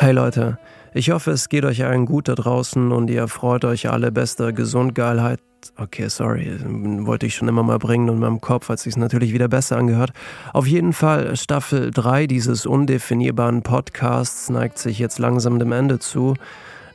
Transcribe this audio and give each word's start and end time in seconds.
Hey 0.00 0.12
Leute, 0.12 0.58
ich 0.94 1.10
hoffe, 1.10 1.32
es 1.32 1.48
geht 1.48 1.64
euch 1.64 1.84
allen 1.84 2.06
gut 2.06 2.28
da 2.28 2.36
draußen 2.36 2.92
und 2.92 3.10
ihr 3.10 3.26
freut 3.26 3.64
euch 3.64 3.90
alle 3.90 4.12
bester 4.12 4.52
Gesundgeilheit. 4.52 5.40
Okay, 5.76 6.06
sorry, 6.06 6.56
wollte 7.04 7.26
ich 7.26 7.34
schon 7.34 7.48
immer 7.48 7.64
mal 7.64 7.80
bringen 7.80 8.08
und 8.08 8.14
in 8.14 8.20
meinem 8.20 8.40
Kopf 8.40 8.68
hat 8.68 8.78
sich 8.78 8.96
natürlich 8.96 9.32
wieder 9.32 9.48
besser 9.48 9.76
angehört. 9.76 10.12
Auf 10.52 10.68
jeden 10.68 10.92
Fall, 10.92 11.34
Staffel 11.36 11.90
3 11.90 12.28
dieses 12.28 12.64
undefinierbaren 12.64 13.62
Podcasts 13.62 14.48
neigt 14.50 14.78
sich 14.78 15.00
jetzt 15.00 15.18
langsam 15.18 15.58
dem 15.58 15.72
Ende 15.72 15.98
zu. 15.98 16.34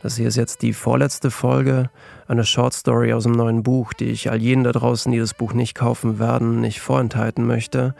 Das 0.02 0.16
hier 0.16 0.30
ist 0.30 0.38
jetzt 0.38 0.62
die 0.62 0.72
vorletzte 0.72 1.30
Folge, 1.30 1.90
eine 2.30 2.46
Short 2.46 2.74
Story 2.74 3.12
aus 3.12 3.24
dem 3.24 3.34
neuen 3.34 3.64
Buch, 3.64 3.92
die 3.92 4.12
ich 4.12 4.32
all 4.32 4.42
jenen 4.42 4.64
da 4.64 4.72
draußen, 4.72 5.12
die 5.12 5.20
das 5.20 5.34
Buch 5.34 5.52
nicht 5.52 5.76
kaufen 5.76 6.20
werden, 6.20 6.62
nicht 6.62 6.80
vorenthalten 6.80 7.46
möchte. 7.46 7.96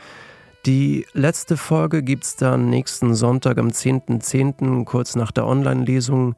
Die 0.66 1.06
letzte 1.12 1.58
Folge 1.58 2.04
gibt 2.04 2.24
es 2.24 2.38
dann 2.38 2.70
nächsten 2.70 3.16
Sonntag 3.16 3.58
am 3.58 3.68
10.10., 3.68 4.22
.10., 4.22 4.86
kurz 4.86 5.14
nach 5.18 5.34
der 5.34 5.46
Online-Lesung, 5.46 6.36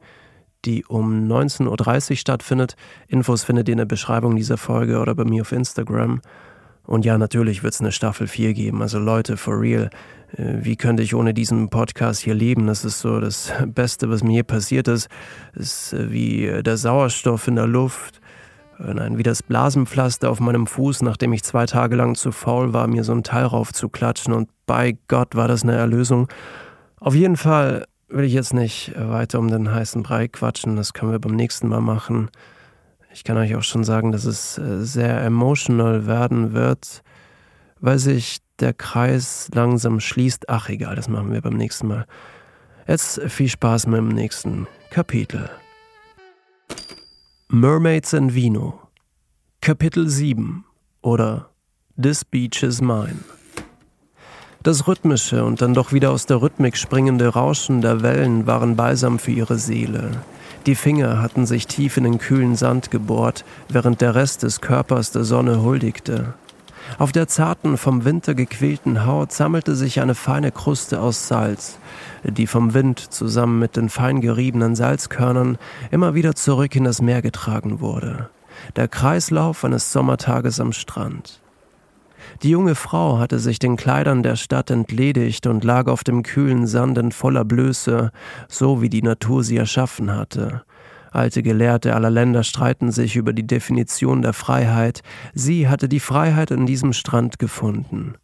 die 0.64 0.84
um 0.84 1.28
19.30 1.28 2.10
Uhr 2.10 2.16
stattfindet. 2.16 2.74
Infos 3.06 3.44
findet 3.44 3.68
ihr 3.68 3.74
in 3.74 3.78
der 3.78 3.84
Beschreibung 3.84 4.34
dieser 4.34 4.56
Folge 4.56 4.98
oder 4.98 5.14
bei 5.14 5.24
mir 5.24 5.42
auf 5.42 5.52
Instagram. 5.52 6.20
Und 6.82 7.04
ja, 7.04 7.18
natürlich 7.18 7.62
wird 7.62 7.74
es 7.74 7.80
eine 7.80 7.92
Staffel 7.92 8.26
4 8.26 8.52
geben. 8.52 8.82
Also 8.82 8.98
Leute, 8.98 9.36
for 9.36 9.60
real, 9.60 9.90
äh, 10.36 10.54
wie 10.60 10.74
könnte 10.74 11.04
ich 11.04 11.14
ohne 11.14 11.32
diesen 11.32 11.68
Podcast 11.68 12.20
hier 12.20 12.34
leben? 12.34 12.66
Das 12.66 12.84
ist 12.84 12.98
so 12.98 13.20
das 13.20 13.52
Beste, 13.66 14.10
was 14.10 14.24
mir 14.24 14.42
passiert 14.42 14.88
ist. 14.88 15.08
Es 15.54 15.92
ist 15.92 16.00
äh, 16.00 16.10
wie 16.10 16.62
der 16.64 16.76
Sauerstoff 16.76 17.46
in 17.46 17.54
der 17.54 17.68
Luft 17.68 18.20
Nein, 18.78 19.16
wie 19.16 19.22
das 19.22 19.42
Blasenpflaster 19.42 20.30
auf 20.30 20.40
meinem 20.40 20.66
Fuß, 20.66 21.02
nachdem 21.02 21.32
ich 21.32 21.42
zwei 21.42 21.66
Tage 21.66 21.96
lang 21.96 22.14
zu 22.14 22.30
faul 22.30 22.72
war, 22.72 22.86
mir 22.86 23.04
so 23.04 23.12
ein 23.12 23.22
Teil 23.22 23.44
raufzuklatschen. 23.44 24.34
Und 24.34 24.50
bei 24.66 24.98
Gott 25.08 25.34
war 25.34 25.48
das 25.48 25.62
eine 25.62 25.74
Erlösung. 25.74 26.28
Auf 27.00 27.14
jeden 27.14 27.36
Fall 27.36 27.86
will 28.08 28.24
ich 28.24 28.34
jetzt 28.34 28.54
nicht 28.54 28.92
weiter 28.96 29.38
um 29.38 29.50
den 29.50 29.72
heißen 29.72 30.02
Brei 30.02 30.28
quatschen. 30.28 30.76
Das 30.76 30.92
können 30.92 31.12
wir 31.12 31.18
beim 31.18 31.34
nächsten 31.34 31.68
Mal 31.68 31.80
machen. 31.80 32.30
Ich 33.12 33.24
kann 33.24 33.38
euch 33.38 33.56
auch 33.56 33.62
schon 33.62 33.84
sagen, 33.84 34.12
dass 34.12 34.24
es 34.24 34.58
äh, 34.58 34.84
sehr 34.84 35.22
emotional 35.22 36.06
werden 36.06 36.52
wird, 36.52 37.02
weil 37.80 37.98
sich 37.98 38.38
der 38.60 38.74
Kreis 38.74 39.48
langsam 39.54 40.00
schließt. 40.00 40.50
Ach 40.50 40.68
egal, 40.68 40.96
das 40.96 41.08
machen 41.08 41.32
wir 41.32 41.40
beim 41.40 41.56
nächsten 41.56 41.88
Mal. 41.88 42.06
Jetzt 42.86 43.20
viel 43.22 43.48
Spaß 43.48 43.86
mit 43.86 43.98
dem 43.98 44.08
nächsten 44.08 44.66
Kapitel. 44.90 45.48
Mermaids 47.48 48.12
and 48.12 48.34
Vino 48.34 48.80
Kapitel 49.60 50.08
7 50.08 50.64
oder 51.00 51.50
This 51.96 52.24
Beach 52.24 52.64
is 52.64 52.80
Mine 52.80 53.20
Das 54.64 54.88
rhythmische 54.88 55.44
und 55.44 55.62
dann 55.62 55.72
doch 55.72 55.92
wieder 55.92 56.10
aus 56.10 56.26
der 56.26 56.42
Rhythmik 56.42 56.76
springende 56.76 57.28
Rauschen 57.28 57.82
der 57.82 58.02
Wellen 58.02 58.48
waren 58.48 58.74
balsam 58.74 59.20
für 59.20 59.30
ihre 59.30 59.58
Seele. 59.58 60.24
Die 60.66 60.74
Finger 60.74 61.22
hatten 61.22 61.46
sich 61.46 61.68
tief 61.68 61.96
in 61.96 62.02
den 62.02 62.18
kühlen 62.18 62.56
Sand 62.56 62.90
gebohrt, 62.90 63.44
während 63.68 64.00
der 64.00 64.16
Rest 64.16 64.42
des 64.42 64.60
Körpers 64.60 65.12
der 65.12 65.22
Sonne 65.22 65.62
huldigte. 65.62 66.34
Auf 66.98 67.12
der 67.12 67.28
zarten, 67.28 67.76
vom 67.76 68.04
Winter 68.04 68.34
gequälten 68.34 69.04
Haut 69.04 69.32
sammelte 69.32 69.74
sich 69.74 70.00
eine 70.00 70.14
feine 70.14 70.52
Kruste 70.52 71.00
aus 71.00 71.28
Salz, 71.28 71.78
die 72.24 72.46
vom 72.46 72.74
Wind 72.74 73.00
zusammen 73.00 73.58
mit 73.58 73.76
den 73.76 73.88
fein 73.88 74.20
geriebenen 74.20 74.74
Salzkörnern 74.74 75.58
immer 75.90 76.14
wieder 76.14 76.34
zurück 76.34 76.74
in 76.74 76.84
das 76.84 77.02
Meer 77.02 77.22
getragen 77.22 77.80
wurde. 77.80 78.30
Der 78.76 78.88
Kreislauf 78.88 79.64
eines 79.64 79.92
Sommertages 79.92 80.60
am 80.60 80.72
Strand. 80.72 81.40
Die 82.42 82.50
junge 82.50 82.74
Frau 82.74 83.18
hatte 83.18 83.38
sich 83.38 83.58
den 83.58 83.76
Kleidern 83.76 84.22
der 84.22 84.36
Stadt 84.36 84.70
entledigt 84.70 85.46
und 85.46 85.64
lag 85.64 85.86
auf 85.86 86.04
dem 86.04 86.22
kühlen 86.22 86.66
Sand 86.66 86.98
in 86.98 87.12
voller 87.12 87.44
Blöße, 87.44 88.10
so 88.48 88.82
wie 88.82 88.88
die 88.88 89.02
Natur 89.02 89.44
sie 89.44 89.56
erschaffen 89.56 90.14
hatte. 90.14 90.62
Alte 91.16 91.42
Gelehrte 91.42 91.94
aller 91.94 92.10
Länder 92.10 92.44
streiten 92.44 92.92
sich 92.92 93.16
über 93.16 93.32
die 93.32 93.46
Definition 93.46 94.20
der 94.20 94.34
Freiheit. 94.34 95.00
Sie 95.32 95.66
hatte 95.66 95.88
die 95.88 95.98
Freiheit 95.98 96.50
in 96.50 96.66
diesem 96.66 96.92
Strand 96.92 97.38
gefunden. 97.38 98.16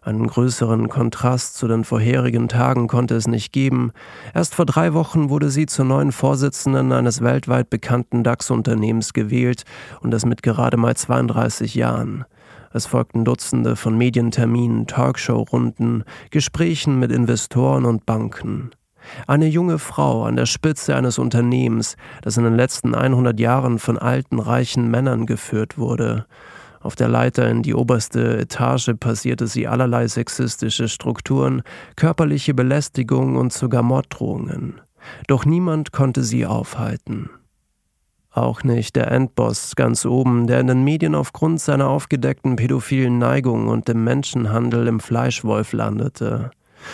Einen 0.00 0.26
größeren 0.26 0.88
Kontrast 0.88 1.56
zu 1.56 1.68
den 1.68 1.84
vorherigen 1.84 2.48
Tagen 2.48 2.88
konnte 2.88 3.16
es 3.16 3.28
nicht 3.28 3.52
geben. 3.52 3.92
Erst 4.32 4.54
vor 4.54 4.64
drei 4.64 4.94
Wochen 4.94 5.28
wurde 5.28 5.50
sie 5.50 5.66
zur 5.66 5.84
neuen 5.84 6.10
Vorsitzenden 6.10 6.92
eines 6.92 7.20
weltweit 7.20 7.68
bekannten 7.68 8.24
DAX-Unternehmens 8.24 9.12
gewählt 9.12 9.64
und 10.00 10.10
das 10.10 10.24
mit 10.24 10.42
gerade 10.42 10.78
mal 10.78 10.96
32 10.96 11.74
Jahren. 11.74 12.24
Es 12.72 12.86
folgten 12.86 13.26
Dutzende 13.26 13.76
von 13.76 13.98
Medienterminen, 13.98 14.86
Talkshow-Runden, 14.86 16.04
Gesprächen 16.30 16.98
mit 16.98 17.12
Investoren 17.12 17.84
und 17.84 18.06
Banken. 18.06 18.70
Eine 19.26 19.46
junge 19.46 19.78
Frau 19.78 20.24
an 20.24 20.36
der 20.36 20.46
Spitze 20.46 20.96
eines 20.96 21.18
Unternehmens, 21.18 21.96
das 22.22 22.36
in 22.36 22.44
den 22.44 22.56
letzten 22.56 22.94
100 22.94 23.38
Jahren 23.38 23.78
von 23.78 23.98
alten, 23.98 24.38
reichen 24.38 24.90
Männern 24.90 25.26
geführt 25.26 25.78
wurde. 25.78 26.26
Auf 26.80 26.96
der 26.96 27.08
Leiter 27.08 27.48
in 27.48 27.62
die 27.62 27.74
oberste 27.74 28.38
Etage 28.38 28.90
passierte 28.98 29.46
sie 29.46 29.68
allerlei 29.68 30.08
sexistische 30.08 30.88
Strukturen, 30.88 31.62
körperliche 31.96 32.54
Belästigung 32.54 33.36
und 33.36 33.52
sogar 33.52 33.82
Morddrohungen. 33.82 34.80
Doch 35.28 35.44
niemand 35.44 35.92
konnte 35.92 36.22
sie 36.24 36.44
aufhalten. 36.44 37.30
Auch 38.32 38.64
nicht 38.64 38.96
der 38.96 39.12
Endboss 39.12 39.76
ganz 39.76 40.06
oben, 40.06 40.46
der 40.46 40.60
in 40.60 40.66
den 40.66 40.84
Medien 40.84 41.14
aufgrund 41.14 41.60
seiner 41.60 41.88
aufgedeckten 41.88 42.56
pädophilen 42.56 43.18
Neigung 43.18 43.68
und 43.68 43.88
dem 43.88 44.04
Menschenhandel 44.04 44.88
im 44.88 45.00
Fleischwolf 45.00 45.72
landete. 45.74 46.50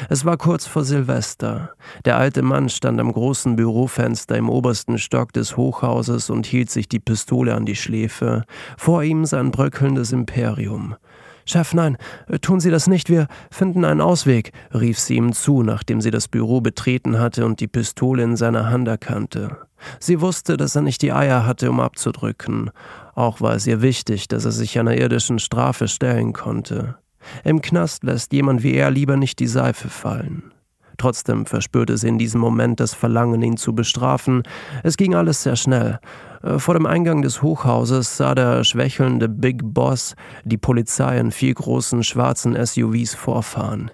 Es 0.08 0.24
war 0.24 0.36
kurz 0.36 0.66
vor 0.66 0.84
Silvester. 0.84 1.70
Der 2.04 2.16
alte 2.16 2.42
Mann 2.42 2.68
stand 2.68 3.00
am 3.00 3.12
großen 3.12 3.56
Bürofenster 3.56 4.36
im 4.36 4.48
obersten 4.48 4.98
Stock 4.98 5.32
des 5.32 5.56
Hochhauses 5.56 6.30
und 6.30 6.46
hielt 6.46 6.70
sich 6.70 6.88
die 6.88 7.00
Pistole 7.00 7.54
an 7.54 7.66
die 7.66 7.76
Schläfe. 7.76 8.44
Vor 8.76 9.02
ihm 9.02 9.24
sein 9.24 9.50
bröckelndes 9.50 10.12
Imperium. 10.12 10.96
Chef, 11.44 11.72
nein, 11.72 11.96
tun 12.42 12.60
Sie 12.60 12.70
das 12.70 12.88
nicht, 12.88 13.08
wir 13.08 13.26
finden 13.50 13.86
einen 13.86 14.02
Ausweg, 14.02 14.52
rief 14.74 14.98
sie 14.98 15.16
ihm 15.16 15.32
zu, 15.32 15.62
nachdem 15.62 16.02
sie 16.02 16.10
das 16.10 16.28
Büro 16.28 16.60
betreten 16.60 17.18
hatte 17.18 17.46
und 17.46 17.60
die 17.60 17.68
Pistole 17.68 18.22
in 18.22 18.36
seiner 18.36 18.68
Hand 18.68 18.86
erkannte. 18.86 19.56
Sie 19.98 20.20
wusste, 20.20 20.58
dass 20.58 20.76
er 20.76 20.82
nicht 20.82 21.00
die 21.00 21.12
Eier 21.12 21.46
hatte, 21.46 21.70
um 21.70 21.80
abzudrücken. 21.80 22.70
Auch 23.14 23.40
war 23.40 23.54
es 23.54 23.66
ihr 23.66 23.80
wichtig, 23.80 24.28
dass 24.28 24.44
er 24.44 24.52
sich 24.52 24.78
einer 24.78 24.98
irdischen 24.98 25.38
Strafe 25.38 25.88
stellen 25.88 26.34
konnte. 26.34 26.96
Im 27.44 27.62
Knast 27.62 28.04
lässt 28.04 28.32
jemand 28.32 28.62
wie 28.62 28.74
er 28.74 28.90
lieber 28.90 29.16
nicht 29.16 29.38
die 29.38 29.46
Seife 29.46 29.88
fallen. 29.88 30.52
Trotzdem 30.98 31.46
verspürte 31.46 31.96
sie 31.96 32.08
in 32.08 32.18
diesem 32.18 32.40
Moment 32.40 32.80
das 32.80 32.92
Verlangen, 32.92 33.40
ihn 33.40 33.56
zu 33.56 33.72
bestrafen. 33.72 34.42
Es 34.82 34.96
ging 34.96 35.14
alles 35.14 35.44
sehr 35.44 35.54
schnell. 35.54 36.00
Äh, 36.42 36.58
vor 36.58 36.74
dem 36.74 36.86
Eingang 36.86 37.22
des 37.22 37.40
Hochhauses 37.40 38.16
sah 38.16 38.34
der 38.34 38.64
schwächelnde 38.64 39.28
Big 39.28 39.60
Boss 39.62 40.14
die 40.44 40.58
Polizei 40.58 41.18
in 41.18 41.30
vier 41.30 41.54
großen 41.54 42.02
schwarzen 42.02 42.54
SUVs 42.54 43.14
vorfahren. 43.14 43.92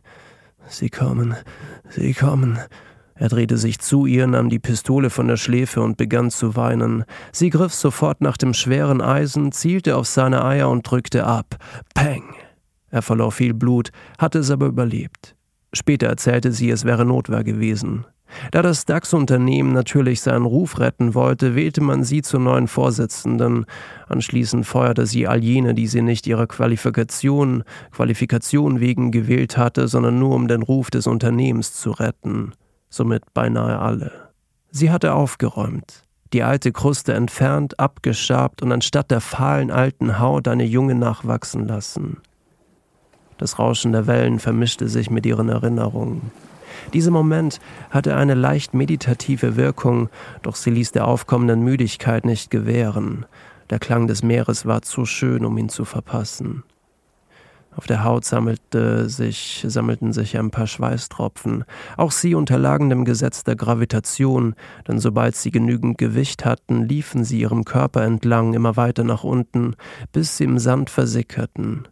Sie 0.66 0.88
kommen, 0.88 1.34
sie 1.90 2.14
kommen. 2.14 2.58
Er 3.16 3.28
drehte 3.28 3.58
sich 3.58 3.78
zu 3.78 4.06
ihr, 4.06 4.26
nahm 4.26 4.48
die 4.48 4.58
Pistole 4.58 5.08
von 5.10 5.28
der 5.28 5.36
Schläfe 5.36 5.82
und 5.82 5.96
begann 5.96 6.30
zu 6.30 6.56
weinen. 6.56 7.04
Sie 7.32 7.50
griff 7.50 7.72
sofort 7.72 8.22
nach 8.22 8.36
dem 8.36 8.54
schweren 8.54 9.00
Eisen, 9.00 9.52
zielte 9.52 9.96
auf 9.96 10.06
seine 10.06 10.44
Eier 10.44 10.68
und 10.68 10.90
drückte 10.90 11.24
ab. 11.24 11.56
Peng! 11.94 12.24
Er 12.94 13.02
verlor 13.02 13.32
viel 13.32 13.54
Blut, 13.54 13.90
hatte 14.18 14.38
es 14.38 14.52
aber 14.52 14.66
überlebt. 14.66 15.34
Später 15.72 16.06
erzählte 16.06 16.52
sie, 16.52 16.70
es 16.70 16.84
wäre 16.84 17.04
Notwehr 17.04 17.42
gewesen. 17.42 18.06
Da 18.52 18.62
das 18.62 18.84
DAX-Unternehmen 18.84 19.72
natürlich 19.72 20.20
seinen 20.20 20.44
Ruf 20.44 20.78
retten 20.78 21.12
wollte, 21.12 21.56
wählte 21.56 21.80
man 21.80 22.04
sie 22.04 22.22
zur 22.22 22.38
neuen 22.38 22.68
Vorsitzenden. 22.68 23.66
Anschließend 24.06 24.64
feuerte 24.64 25.06
sie 25.06 25.26
all 25.26 25.42
jene, 25.42 25.74
die 25.74 25.88
sie 25.88 26.02
nicht 26.02 26.28
ihrer 26.28 26.46
Qualifikation, 26.46 27.64
Qualifikation 27.90 28.78
wegen 28.78 29.10
gewählt 29.10 29.56
hatte, 29.56 29.88
sondern 29.88 30.20
nur 30.20 30.32
um 30.32 30.46
den 30.46 30.62
Ruf 30.62 30.88
des 30.88 31.08
Unternehmens 31.08 31.72
zu 31.72 31.90
retten. 31.90 32.52
Somit 32.90 33.34
beinahe 33.34 33.80
alle. 33.80 34.12
Sie 34.70 34.92
hatte 34.92 35.14
aufgeräumt, 35.14 36.04
die 36.32 36.44
alte 36.44 36.70
Kruste 36.70 37.12
entfernt, 37.14 37.80
abgeschabt 37.80 38.62
und 38.62 38.70
anstatt 38.70 39.10
der 39.10 39.20
fahlen 39.20 39.72
alten 39.72 40.20
Haut 40.20 40.46
eine 40.46 40.64
junge 40.64 40.94
nachwachsen 40.94 41.66
lassen. 41.66 42.18
Das 43.38 43.58
Rauschen 43.58 43.92
der 43.92 44.06
Wellen 44.06 44.38
vermischte 44.38 44.88
sich 44.88 45.10
mit 45.10 45.26
ihren 45.26 45.48
Erinnerungen. 45.48 46.30
Dieser 46.92 47.10
Moment 47.10 47.60
hatte 47.90 48.16
eine 48.16 48.34
leicht 48.34 48.74
meditative 48.74 49.56
Wirkung, 49.56 50.08
doch 50.42 50.56
sie 50.56 50.70
ließ 50.70 50.92
der 50.92 51.06
aufkommenden 51.06 51.62
Müdigkeit 51.62 52.24
nicht 52.24 52.50
gewähren. 52.50 53.26
Der 53.70 53.78
Klang 53.78 54.06
des 54.06 54.22
Meeres 54.22 54.66
war 54.66 54.82
zu 54.82 55.06
schön, 55.06 55.44
um 55.44 55.56
ihn 55.56 55.68
zu 55.68 55.84
verpassen. 55.84 56.62
Auf 57.76 57.86
der 57.86 58.04
Haut 58.04 58.24
sammelte 58.24 59.08
sich, 59.08 59.64
sammelten 59.66 60.12
sich 60.12 60.38
ein 60.38 60.52
paar 60.52 60.68
Schweißtropfen. 60.68 61.64
Auch 61.96 62.12
sie 62.12 62.36
unterlagen 62.36 62.88
dem 62.88 63.04
Gesetz 63.04 63.42
der 63.42 63.56
Gravitation, 63.56 64.54
denn 64.86 65.00
sobald 65.00 65.34
sie 65.34 65.50
genügend 65.50 65.98
Gewicht 65.98 66.44
hatten, 66.44 66.84
liefen 66.84 67.24
sie 67.24 67.40
ihrem 67.40 67.64
Körper 67.64 68.02
entlang 68.02 68.54
immer 68.54 68.76
weiter 68.76 69.02
nach 69.02 69.24
unten, 69.24 69.74
bis 70.12 70.36
sie 70.36 70.44
im 70.44 70.60
Sand 70.60 70.88
versickerten. 70.88 71.88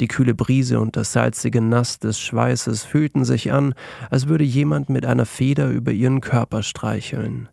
Die 0.00 0.08
kühle 0.08 0.34
Brise 0.34 0.80
und 0.80 0.96
das 0.96 1.12
salzige 1.12 1.60
Nass 1.60 1.98
des 1.98 2.18
Schweißes 2.18 2.84
fühlten 2.84 3.26
sich 3.26 3.52
an, 3.52 3.74
als 4.08 4.28
würde 4.28 4.44
jemand 4.44 4.88
mit 4.88 5.04
einer 5.04 5.26
Feder 5.26 5.68
über 5.68 5.92
ihren 5.92 6.22
Körper 6.22 6.62
streicheln. 6.62 7.50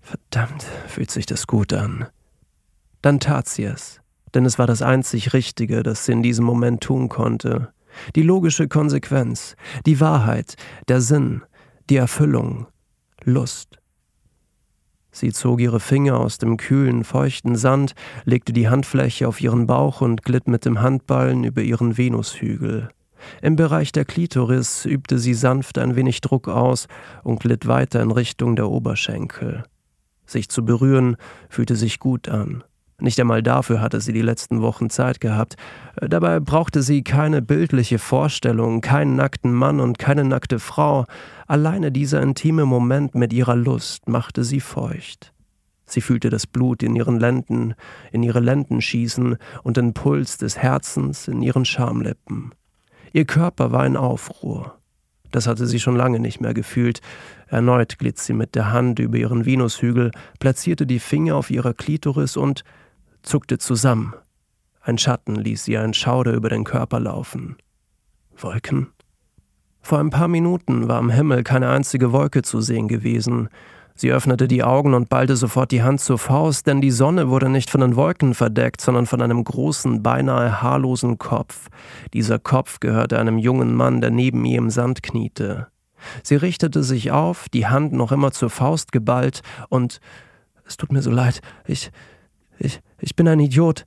Verdammt, 0.00 0.64
fühlt 0.88 1.10
sich 1.10 1.26
das 1.26 1.46
gut 1.46 1.74
an. 1.74 2.06
Dann 3.02 3.20
tat 3.20 3.48
sie 3.48 3.64
es, 3.64 4.00
denn 4.34 4.46
es 4.46 4.58
war 4.58 4.66
das 4.66 4.80
einzig 4.80 5.34
Richtige, 5.34 5.82
das 5.82 6.06
sie 6.06 6.12
in 6.12 6.22
diesem 6.22 6.46
Moment 6.46 6.82
tun 6.82 7.08
konnte. 7.10 7.72
Die 8.14 8.22
logische 8.22 8.68
Konsequenz, 8.68 9.54
die 9.84 10.00
Wahrheit, 10.00 10.56
der 10.88 11.00
Sinn, 11.00 11.42
die 11.90 11.96
Erfüllung, 11.96 12.66
Lust. 13.22 13.78
Sie 15.16 15.32
zog 15.32 15.62
ihre 15.62 15.80
Finger 15.80 16.20
aus 16.20 16.36
dem 16.36 16.58
kühlen, 16.58 17.02
feuchten 17.02 17.56
Sand, 17.56 17.94
legte 18.26 18.52
die 18.52 18.68
Handfläche 18.68 19.26
auf 19.26 19.40
ihren 19.40 19.66
Bauch 19.66 20.02
und 20.02 20.24
glitt 20.24 20.46
mit 20.46 20.66
dem 20.66 20.82
Handballen 20.82 21.42
über 21.42 21.62
ihren 21.62 21.96
Venushügel. 21.96 22.90
Im 23.40 23.56
Bereich 23.56 23.92
der 23.92 24.04
Klitoris 24.04 24.84
übte 24.84 25.18
sie 25.18 25.32
sanft 25.32 25.78
ein 25.78 25.96
wenig 25.96 26.20
Druck 26.20 26.48
aus 26.48 26.86
und 27.24 27.40
glitt 27.40 27.66
weiter 27.66 28.02
in 28.02 28.10
Richtung 28.10 28.56
der 28.56 28.68
Oberschenkel. 28.68 29.64
Sich 30.26 30.50
zu 30.50 30.66
berühren 30.66 31.16
fühlte 31.48 31.76
sich 31.76 31.98
gut 31.98 32.28
an. 32.28 32.62
Nicht 32.98 33.20
einmal 33.20 33.42
dafür 33.42 33.82
hatte 33.82 34.00
sie 34.00 34.14
die 34.14 34.22
letzten 34.22 34.62
Wochen 34.62 34.88
Zeit 34.88 35.20
gehabt. 35.20 35.56
Dabei 35.96 36.40
brauchte 36.40 36.82
sie 36.82 37.04
keine 37.04 37.42
bildliche 37.42 37.98
Vorstellung, 37.98 38.80
keinen 38.80 39.16
nackten 39.16 39.52
Mann 39.52 39.80
und 39.80 39.98
keine 39.98 40.24
nackte 40.24 40.58
Frau. 40.58 41.04
Alleine 41.46 41.92
dieser 41.92 42.22
intime 42.22 42.64
Moment 42.64 43.14
mit 43.14 43.34
ihrer 43.34 43.54
Lust 43.56 44.08
machte 44.08 44.44
sie 44.44 44.60
feucht. 44.60 45.34
Sie 45.84 46.00
fühlte 46.00 46.30
das 46.30 46.46
Blut 46.46 46.82
in 46.82 46.96
ihren 46.96 47.20
Lenden, 47.20 47.74
in 48.12 48.22
ihre 48.22 48.40
Lenden 48.40 48.80
schießen 48.80 49.36
und 49.62 49.76
den 49.76 49.92
Puls 49.92 50.38
des 50.38 50.56
Herzens 50.56 51.28
in 51.28 51.42
ihren 51.42 51.64
Schamlippen. 51.64 52.52
Ihr 53.12 53.24
Körper 53.24 53.72
war 53.72 53.86
in 53.86 53.96
Aufruhr. 53.96 54.78
Das 55.30 55.46
hatte 55.46 55.66
sie 55.66 55.80
schon 55.80 55.96
lange 55.96 56.18
nicht 56.18 56.40
mehr 56.40 56.54
gefühlt. 56.54 57.00
Erneut 57.46 57.98
glitt 57.98 58.18
sie 58.18 58.32
mit 58.32 58.54
der 58.54 58.72
Hand 58.72 58.98
über 58.98 59.18
ihren 59.18 59.44
Venushügel, 59.44 60.10
platzierte 60.40 60.86
die 60.86 60.98
Finger 60.98 61.36
auf 61.36 61.50
ihrer 61.50 61.74
Klitoris 61.74 62.36
und 62.36 62.64
zuckte 63.26 63.58
zusammen. 63.58 64.14
Ein 64.80 64.98
Schatten 64.98 65.34
ließ 65.34 65.68
ihr 65.68 65.82
einen 65.82 65.94
Schauder 65.94 66.32
über 66.32 66.48
den 66.48 66.64
Körper 66.64 67.00
laufen. 67.00 67.56
Wolken? 68.36 68.92
Vor 69.82 69.98
ein 69.98 70.10
paar 70.10 70.28
Minuten 70.28 70.88
war 70.88 70.98
am 70.98 71.10
Himmel 71.10 71.42
keine 71.42 71.68
einzige 71.68 72.12
Wolke 72.12 72.42
zu 72.42 72.60
sehen 72.60 72.88
gewesen. 72.88 73.48
Sie 73.94 74.12
öffnete 74.12 74.46
die 74.46 74.62
Augen 74.62 74.94
und 74.94 75.08
ballte 75.08 75.36
sofort 75.36 75.72
die 75.72 75.82
Hand 75.82 76.00
zur 76.00 76.18
Faust, 76.18 76.66
denn 76.66 76.80
die 76.80 76.90
Sonne 76.90 77.30
wurde 77.30 77.48
nicht 77.48 77.70
von 77.70 77.80
den 77.80 77.96
Wolken 77.96 78.34
verdeckt, 78.34 78.80
sondern 78.80 79.06
von 79.06 79.22
einem 79.22 79.42
großen, 79.42 80.02
beinahe 80.02 80.60
haarlosen 80.60 81.18
Kopf. 81.18 81.68
Dieser 82.12 82.38
Kopf 82.38 82.78
gehörte 82.78 83.18
einem 83.18 83.38
jungen 83.38 83.74
Mann, 83.74 84.00
der 84.00 84.10
neben 84.10 84.44
ihr 84.44 84.58
im 84.58 84.70
Sand 84.70 85.02
kniete. 85.02 85.68
Sie 86.22 86.36
richtete 86.36 86.82
sich 86.82 87.10
auf, 87.10 87.48
die 87.48 87.66
Hand 87.66 87.92
noch 87.92 88.12
immer 88.12 88.32
zur 88.32 88.50
Faust 88.50 88.92
geballt, 88.92 89.42
und 89.68 90.00
es 90.66 90.76
tut 90.76 90.92
mir 90.92 91.00
so 91.00 91.10
leid, 91.10 91.40
ich, 91.66 91.90
ich, 92.58 92.80
ich 93.00 93.16
bin 93.16 93.28
ein 93.28 93.40
Idiot. 93.40 93.86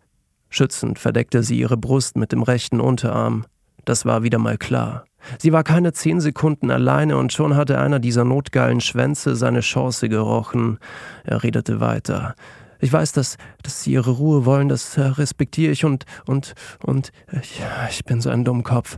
Schützend 0.49 0.99
verdeckte 0.99 1.43
sie 1.43 1.59
ihre 1.59 1.77
Brust 1.77 2.17
mit 2.17 2.31
dem 2.31 2.43
rechten 2.43 2.79
Unterarm. 2.79 3.45
Das 3.85 4.05
war 4.05 4.23
wieder 4.23 4.39
mal 4.39 4.57
klar. 4.57 5.05
Sie 5.37 5.51
war 5.51 5.63
keine 5.63 5.93
zehn 5.93 6.21
Sekunden 6.21 6.71
alleine 6.71 7.17
und 7.17 7.33
schon 7.33 7.55
hatte 7.55 7.79
einer 7.79 7.99
dieser 7.99 8.23
notgeilen 8.23 8.81
Schwänze 8.81 9.35
seine 9.35 9.59
Chance 9.59 10.09
gerochen. 10.09 10.79
Er 11.23 11.43
redete 11.43 11.79
weiter. 11.79 12.35
Ich 12.79 12.93
weiß, 12.93 13.11
dass, 13.11 13.37
dass 13.61 13.83
Sie 13.83 13.91
Ihre 13.91 14.11
Ruhe 14.11 14.45
wollen, 14.45 14.69
das 14.69 14.97
äh, 14.97 15.01
respektiere 15.01 15.73
ich 15.73 15.83
und, 15.83 16.05
und, 16.25 16.53
und, 16.81 17.11
ich, 17.41 17.61
ich 17.89 18.05
bin 18.05 18.21
so 18.21 18.29
ein 18.29 18.45
Dummkopf. 18.45 18.97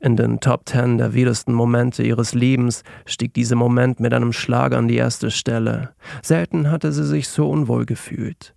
In 0.00 0.16
den 0.16 0.40
Top 0.40 0.66
Ten 0.66 0.98
der 0.98 1.14
wildesten 1.14 1.54
Momente 1.54 2.02
ihres 2.02 2.34
Lebens 2.34 2.82
stieg 3.06 3.32
dieser 3.32 3.56
Moment 3.56 3.98
mit 3.98 4.12
einem 4.12 4.32
Schlag 4.32 4.74
an 4.74 4.88
die 4.88 4.96
erste 4.96 5.30
Stelle. 5.30 5.94
Selten 6.22 6.70
hatte 6.70 6.92
sie 6.92 7.06
sich 7.06 7.28
so 7.28 7.48
unwohl 7.48 7.86
gefühlt. 7.86 8.55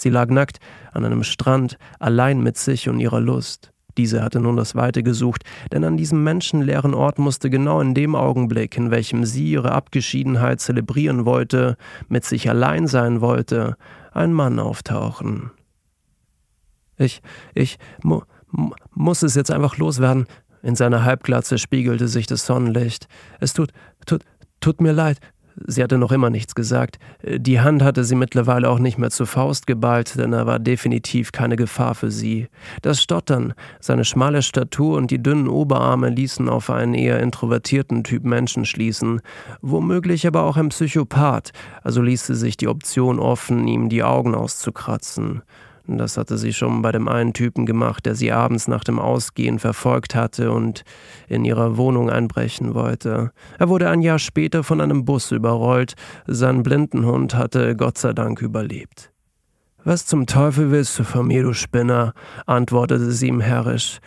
Sie 0.00 0.10
lag 0.10 0.28
nackt 0.28 0.58
an 0.92 1.04
einem 1.04 1.24
Strand, 1.24 1.76
allein 1.98 2.40
mit 2.40 2.56
sich 2.56 2.88
und 2.88 3.00
ihrer 3.00 3.20
Lust. 3.20 3.70
Diese 3.98 4.22
hatte 4.22 4.40
nun 4.40 4.56
das 4.56 4.74
Weite 4.74 5.02
gesucht, 5.02 5.42
denn 5.72 5.84
an 5.84 5.96
diesem 5.96 6.24
menschenleeren 6.24 6.94
Ort 6.94 7.18
musste 7.18 7.50
genau 7.50 7.80
in 7.80 7.92
dem 7.92 8.14
Augenblick, 8.14 8.76
in 8.76 8.90
welchem 8.90 9.24
sie 9.24 9.50
ihre 9.50 9.72
Abgeschiedenheit 9.72 10.60
zelebrieren 10.60 11.26
wollte, 11.26 11.76
mit 12.08 12.24
sich 12.24 12.48
allein 12.48 12.86
sein 12.86 13.20
wollte, 13.20 13.76
ein 14.12 14.32
Mann 14.32 14.58
auftauchen. 14.58 15.50
Ich, 16.96 17.20
ich 17.54 17.78
mu, 18.02 18.20
mu, 18.50 18.70
muss 18.94 19.22
es 19.22 19.34
jetzt 19.34 19.50
einfach 19.50 19.76
loswerden. 19.76 20.26
In 20.62 20.76
seiner 20.76 21.04
Halbglatze 21.04 21.58
spiegelte 21.58 22.08
sich 22.08 22.26
das 22.26 22.46
Sonnenlicht. 22.46 23.06
Es 23.38 23.54
tut, 23.54 23.72
tut, 24.06 24.22
tut 24.60 24.80
mir 24.80 24.92
leid. 24.92 25.18
Sie 25.66 25.82
hatte 25.82 25.98
noch 25.98 26.12
immer 26.12 26.30
nichts 26.30 26.54
gesagt. 26.54 26.98
Die 27.22 27.60
Hand 27.60 27.82
hatte 27.82 28.04
sie 28.04 28.14
mittlerweile 28.14 28.68
auch 28.68 28.78
nicht 28.78 28.98
mehr 28.98 29.10
zur 29.10 29.26
Faust 29.26 29.66
geballt, 29.66 30.18
denn 30.18 30.32
er 30.32 30.46
war 30.46 30.58
definitiv 30.58 31.32
keine 31.32 31.56
Gefahr 31.56 31.94
für 31.94 32.10
sie. 32.10 32.48
Das 32.82 33.02
Stottern, 33.02 33.54
seine 33.80 34.04
schmale 34.04 34.42
Statur 34.42 34.96
und 34.96 35.10
die 35.10 35.22
dünnen 35.22 35.48
Oberarme 35.48 36.08
ließen 36.08 36.48
auf 36.48 36.70
einen 36.70 36.94
eher 36.94 37.20
introvertierten 37.20 38.04
Typ 38.04 38.24
Menschen 38.24 38.64
schließen, 38.64 39.20
womöglich 39.60 40.26
aber 40.26 40.42
auch 40.42 40.56
ein 40.56 40.70
Psychopath, 40.70 41.52
also 41.82 42.02
ließ 42.02 42.26
sie 42.26 42.34
sich 42.34 42.56
die 42.56 42.68
Option 42.68 43.18
offen, 43.18 43.66
ihm 43.68 43.88
die 43.88 44.02
Augen 44.02 44.34
auszukratzen. 44.34 45.42
Das 45.98 46.16
hatte 46.16 46.38
sie 46.38 46.52
schon 46.52 46.82
bei 46.82 46.92
dem 46.92 47.08
einen 47.08 47.32
Typen 47.32 47.66
gemacht, 47.66 48.06
der 48.06 48.14
sie 48.14 48.32
abends 48.32 48.68
nach 48.68 48.84
dem 48.84 48.98
Ausgehen 48.98 49.58
verfolgt 49.58 50.14
hatte 50.14 50.52
und 50.52 50.82
in 51.28 51.44
ihrer 51.44 51.76
Wohnung 51.76 52.10
einbrechen 52.10 52.74
wollte. 52.74 53.32
Er 53.58 53.68
wurde 53.68 53.88
ein 53.88 54.02
Jahr 54.02 54.18
später 54.18 54.62
von 54.62 54.80
einem 54.80 55.04
Bus 55.04 55.30
überrollt. 55.32 55.94
Sein 56.26 56.62
Blindenhund 56.62 57.34
hatte 57.34 57.76
Gott 57.76 57.98
sei 57.98 58.12
Dank 58.12 58.42
überlebt. 58.42 59.10
Was 59.84 60.04
zum 60.04 60.26
Teufel 60.26 60.70
willst 60.70 60.98
du 60.98 61.04
von 61.04 61.26
mir, 61.26 61.42
du 61.42 61.54
Spinner? 61.54 62.12
antwortete 62.46 63.10
sie 63.12 63.28
ihm 63.28 63.40
herrisch. 63.40 64.00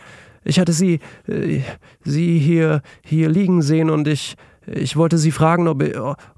Ich 0.44 0.60
hatte 0.60 0.72
sie, 0.72 1.00
äh, 1.26 1.60
sie 2.04 2.38
hier, 2.38 2.82
hier 3.02 3.28
liegen 3.28 3.62
sehen 3.62 3.90
und 3.90 4.06
ich, 4.06 4.36
ich 4.66 4.96
wollte 4.96 5.18
sie 5.18 5.32
fragen, 5.32 5.66
ob 5.68 5.82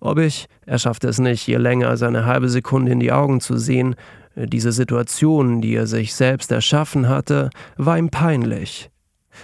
ob 0.00 0.18
ich. 0.18 0.46
Er 0.64 0.78
schaffte 0.78 1.08
es 1.08 1.18
nicht, 1.18 1.46
ihr 1.48 1.58
länger 1.58 1.88
als 1.88 2.02
eine 2.02 2.24
halbe 2.24 2.48
Sekunde 2.48 2.92
in 2.92 3.00
die 3.00 3.12
Augen 3.12 3.40
zu 3.40 3.56
sehen. 3.56 3.94
Diese 4.36 4.70
Situation, 4.70 5.62
die 5.62 5.74
er 5.74 5.86
sich 5.86 6.14
selbst 6.14 6.52
erschaffen 6.52 7.08
hatte, 7.08 7.48
war 7.78 7.96
ihm 7.96 8.10
peinlich. 8.10 8.90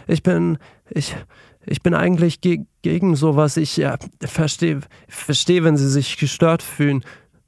Ich 0.06 0.22
bin, 0.22 0.58
ich, 0.90 1.16
ich 1.64 1.82
bin 1.82 1.94
eigentlich 1.94 2.42
ge 2.42 2.66
gegen 2.82 3.16
sowas. 3.16 3.56
Ich 3.56 3.78
ja, 3.78 3.96
verstehe, 4.20 4.80
verstehe, 5.08 5.64
wenn 5.64 5.78
Sie 5.78 5.88
sich 5.88 6.18
gestört 6.18 6.62
fühlen. 6.62 7.04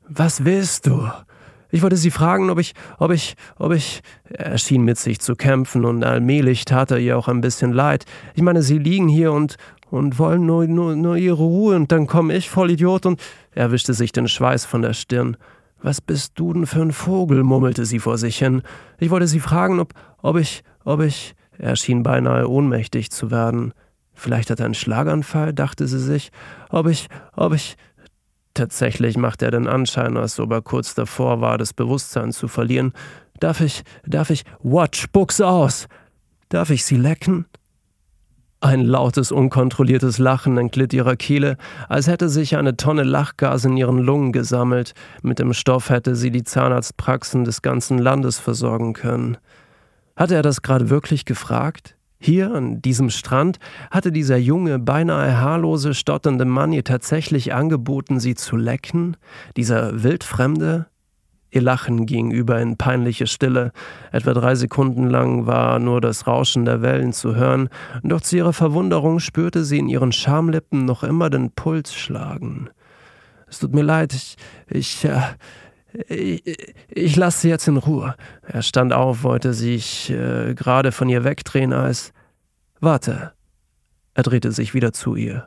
Was 0.09 0.45
willst 0.45 0.87
du? 0.87 1.07
Ich 1.71 1.83
wollte 1.83 1.97
Sie 1.97 2.11
fragen, 2.11 2.49
ob 2.51 2.61
ich, 2.61 2.73
ob 2.99 3.11
ich, 3.11 3.35
ob 3.59 3.73
ich. 3.73 4.01
Er 4.31 4.57
schien 4.57 4.83
mit 4.83 4.97
sich 4.97 5.21
zu 5.21 5.35
kämpfen 5.35 5.85
und 5.85 6.03
allmählich 6.05 6.65
tat 6.65 6.93
er 6.93 6.99
ihr 6.99 7.19
auch 7.19 7.29
ein 7.29 7.41
bisschen 7.43 7.73
leid. 7.73 8.07
Ich 8.35 8.43
meine, 8.43 8.63
Sie 8.63 8.79
liegen 8.79 9.09
hier 9.09 9.33
und, 9.33 9.57
und 9.91 10.19
wollen 10.19 10.47
nur, 10.47 10.67
nur, 10.67 10.97
nur 10.97 11.17
Ihre 11.17 11.43
Ruhe 11.43 11.77
und 11.77 11.93
dann 11.93 12.07
komme 12.07 12.35
ich, 12.35 12.49
voll 12.49 12.71
Idiot, 12.71 13.05
und 13.05 13.21
er 13.51 13.71
wischte 13.71 13.93
sich 13.93 14.13
den 14.13 14.29
Schweiß 14.29 14.65
von 14.65 14.83
der 14.83 14.95
Stirn. 14.95 15.37
Was 15.83 16.01
bist 16.01 16.33
du 16.37 16.53
denn 16.53 16.67
für 16.67 16.83
ein 16.83 16.93
Vogel? 16.93 17.43
murmelte 17.43 17.85
sie 17.85 17.99
vor 17.99 18.19
sich 18.19 18.39
hin. 18.39 18.63
Ich 18.99 19.11
wollte 19.11 19.27
sie 19.27 19.41
fragen, 19.41 19.81
ob, 19.81 19.93
ob 20.23 20.37
ich, 20.37 20.63
ob 20.85 21.01
ich. 21.01 21.35
Er 21.59 21.77
schien 21.77 22.03
beinahe 22.03 22.49
ohnmächtig 22.49 23.11
zu 23.11 23.31
werden. 23.31 23.73
Vielleicht 24.15 24.51
hat 24.51 24.61
er 24.61 24.67
einen 24.67 24.75
Schlaganfall, 24.75 25.53
dachte 25.53 25.87
sie 25.87 25.99
sich. 25.99 26.31
Ob 26.71 26.87
ich, 26.87 27.09
ob 27.37 27.53
ich. 27.53 27.77
Tatsächlich 28.55 29.17
machte 29.17 29.47
er 29.47 29.51
den 29.51 29.67
Anschein, 29.67 30.17
als 30.17 30.39
ob 30.39 30.53
er 30.53 30.63
kurz 30.63 30.95
davor 30.95 31.41
war, 31.41 31.59
das 31.59 31.73
Bewusstsein 31.73 32.33
zu 32.33 32.47
verlieren. 32.47 32.93
Darf 33.41 33.61
ich, 33.61 33.83
darf 34.07 34.31
ich. 34.31 34.45
Watch, 34.63 35.09
Buchs 35.11 35.41
aus! 35.41 35.89
Darf 36.49 36.71
ich 36.71 36.85
sie 36.85 36.97
lecken? 36.97 37.47
Ein 38.65 38.81
lautes, 38.81 39.31
unkontrolliertes 39.31 40.17
Lachen 40.17 40.57
entglitt 40.57 40.95
ihrer 40.95 41.17
Kehle, 41.17 41.59
als 41.87 42.07
hätte 42.07 42.31
sich 42.31 42.57
eine 42.57 42.79
Tonne 42.79 43.03
Lachgas 43.03 43.67
in 43.67 43.77
ihren 43.77 43.99
Lungen 43.99 44.33
gesammelt. 44.33 44.95
Mit 45.23 45.39
dem 45.39 45.53
Stoff 45.53 45.91
hätte 45.91 46.17
sie 46.17 46.31
die 46.31 46.45
Zahnarztpraxen 46.45 47.45
des 47.45 47.61
ganzen 47.61 47.99
Landes 47.99 48.39
versorgen 48.39 48.95
können. 48.95 49.37
Hatte 50.17 50.35
er 50.35 50.41
das 50.41 50.63
gerade 50.63 50.89
wirklich 50.89 51.27
gefragt? 51.27 51.95
Hier, 52.19 52.55
an 52.55 52.81
diesem 52.81 53.11
Strand, 53.11 53.59
hatte 53.91 54.13
dieser 54.13 54.39
junge, 54.39 54.79
beinahe 54.79 55.39
haarlose, 55.39 55.93
stotternde 55.93 56.47
Mann 56.47 56.73
ihr 56.73 56.85
tatsächlich 56.85 57.53
angeboten, 57.53 58.19
sie 58.19 58.35
zu 58.35 58.57
lecken? 58.57 59.19
Dieser 59.59 60.03
Wildfremde? 60.03 60.87
Ihr 61.55 61.63
Lachen 61.63 62.05
ging 62.05 62.33
über 62.33 62.61
in 62.61 62.77
peinliche 62.77 63.29
Stille. 63.29 63.71
Etwa 64.11 64.35
drei 64.35 64.57
Sekunden 64.57 65.09
lang 65.09 65.47
war 65.47 65.79
nur 65.79 66.01
das 66.01 66.27
Rauschen 66.27 66.65
der 66.65 66.83
Wellen 66.83 67.13
zu 67.13 67.37
hören, 67.37 67.69
doch 68.03 68.23
zu 68.23 68.37
ihrer 68.37 68.53
Verwunderung 68.53 69.21
spürte 69.21 69.63
sie 69.65 69.79
in 69.79 69.89
ihren 69.89 70.11
Schamlippen 70.11 70.85
noch 70.85 71.05
immer 71.05 71.31
den 71.31 71.53
Puls 71.53 71.95
schlagen. 71.95 72.71
Es 73.47 73.61
tut 73.61 73.73
mir 73.73 73.83
leid, 73.83 74.15
ich, 74.15 74.37
ich, 74.69 75.05
äh, 75.05 75.21
ich, 76.09 76.43
ich 76.89 77.15
lasse 77.15 77.43
sie 77.43 77.51
jetzt 77.51 77.69
in 77.69 77.77
Ruhe. 77.77 78.17
Er 78.43 78.63
stand 78.63 78.93
auf, 78.93 79.23
wollte 79.23 79.55
sich 79.55 80.11
äh, 80.11 80.55
gerade 80.55 80.91
von 80.91 81.09
ihr 81.09 81.23
wegdrehen, 81.23 81.73
als. 81.73 82.13
Warte. 82.81 83.33
Er 84.15 84.25
drehte 84.25 84.51
sich 84.51 84.75
wieder 84.75 84.93
zu 84.93 85.15
ihr. 85.15 85.47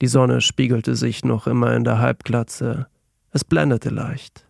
Die 0.00 0.06
Sonne 0.06 0.40
spiegelte 0.40 0.94
sich 0.94 1.24
noch 1.24 1.48
immer 1.48 1.74
in 1.74 1.82
der 1.82 1.98
Halbglatze. 1.98 2.86
Es 3.32 3.42
blendete 3.44 3.88
leicht. 3.88 4.46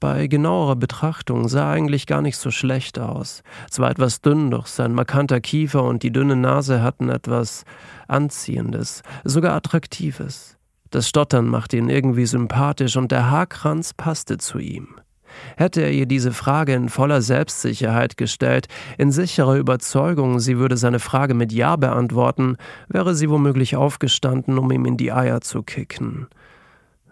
Bei 0.00 0.28
genauerer 0.28 0.76
Betrachtung 0.76 1.46
sah 1.46 1.68
er 1.68 1.72
eigentlich 1.72 2.06
gar 2.06 2.22
nicht 2.22 2.38
so 2.38 2.50
schlecht 2.50 2.98
aus. 2.98 3.42
Zwar 3.70 3.90
etwas 3.90 4.22
dünn, 4.22 4.50
doch 4.50 4.66
sein 4.66 4.94
markanter 4.94 5.42
Kiefer 5.42 5.84
und 5.84 6.02
die 6.02 6.10
dünne 6.10 6.36
Nase 6.36 6.82
hatten 6.82 7.10
etwas 7.10 7.64
Anziehendes, 8.08 9.02
sogar 9.24 9.54
Attraktives. 9.54 10.56
Das 10.88 11.06
Stottern 11.06 11.48
machte 11.48 11.76
ihn 11.76 11.90
irgendwie 11.90 12.24
sympathisch 12.24 12.96
und 12.96 13.12
der 13.12 13.30
Haarkranz 13.30 13.92
passte 13.92 14.38
zu 14.38 14.58
ihm. 14.58 14.88
Hätte 15.56 15.82
er 15.82 15.92
ihr 15.92 16.06
diese 16.06 16.32
Frage 16.32 16.72
in 16.72 16.88
voller 16.88 17.20
Selbstsicherheit 17.22 18.16
gestellt, 18.16 18.68
in 18.96 19.12
sicherer 19.12 19.56
Überzeugung, 19.56 20.40
sie 20.40 20.56
würde 20.56 20.78
seine 20.78 20.98
Frage 20.98 21.34
mit 21.34 21.52
Ja 21.52 21.76
beantworten, 21.76 22.56
wäre 22.88 23.14
sie 23.14 23.30
womöglich 23.30 23.76
aufgestanden, 23.76 24.58
um 24.58 24.72
ihm 24.72 24.86
in 24.86 24.96
die 24.96 25.12
Eier 25.12 25.42
zu 25.42 25.62
kicken. 25.62 26.26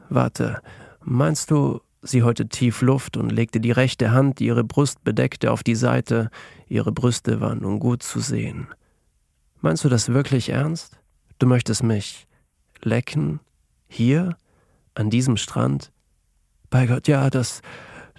Warte, 0.09 0.61
meinst 1.04 1.50
du, 1.50 1.80
sie 2.02 2.23
holte 2.23 2.49
tief 2.49 2.83
Luft 2.83 3.17
und 3.17 3.31
legte 3.31 3.61
die 3.61 3.71
rechte 3.71 4.11
Hand, 4.12 4.38
die 4.38 4.47
ihre 4.47 4.64
Brust 4.64 5.05
bedeckte, 5.05 5.50
auf 5.50 5.62
die 5.62 5.75
Seite, 5.75 6.31
ihre 6.69 6.93
Brüste 6.93 7.40
waren 7.40 7.61
nun 7.61 7.78
gut 7.78 8.02
zu 8.02 8.21
sehen. 8.21 8.69
Meinst 9.61 9.85
du 9.85 9.88
das 9.88 10.09
wirklich 10.09 10.50
ernst? 10.50 10.99
Du 11.38 11.47
möchtest 11.47 11.83
mich 11.83 12.26
lecken? 12.83 13.40
Hier? 13.88 14.37
An 14.95 15.11
diesem 15.11 15.37
Strand? 15.37 15.93
Bei 16.71 16.87
Gott, 16.87 17.09
ja, 17.09 17.31
das, 17.31 17.62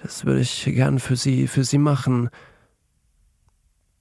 das 0.02 0.26
würde 0.26 0.42
ich 0.42 0.64
gern 0.66 1.00
für 1.00 1.16
Sie, 1.16 1.48
für 1.48 1.64
Sie 1.64 1.78
machen. 1.78 2.30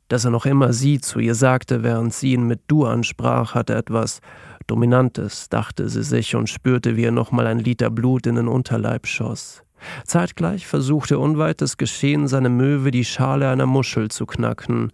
Dass 0.08 0.24
er 0.24 0.30
noch 0.30 0.46
immer 0.46 0.72
sie 0.72 1.00
zu 1.00 1.18
ihr 1.18 1.34
sagte, 1.34 1.82
während 1.82 2.14
sie 2.14 2.32
ihn 2.32 2.46
mit 2.46 2.62
du 2.66 2.86
ansprach, 2.86 3.54
hatte 3.54 3.74
etwas 3.74 4.20
Dominantes, 4.66 5.50
dachte 5.50 5.88
sie 5.90 6.02
sich 6.02 6.34
und 6.34 6.48
spürte, 6.48 6.96
wie 6.96 7.04
er 7.04 7.12
nochmal 7.12 7.46
ein 7.46 7.58
Liter 7.58 7.90
Blut 7.90 8.26
in 8.26 8.36
den 8.36 8.48
Unterleib 8.48 9.06
schoss. 9.06 9.62
Zeitgleich 10.04 10.66
versuchte 10.66 11.18
unweit 11.18 11.60
des 11.60 11.76
Geschehen 11.76 12.28
seine 12.28 12.48
Möwe 12.48 12.90
die 12.90 13.04
Schale 13.04 13.48
einer 13.48 13.66
Muschel 13.66 14.10
zu 14.10 14.26
knacken. 14.26 14.92